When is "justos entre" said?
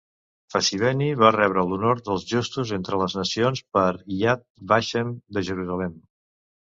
2.33-2.99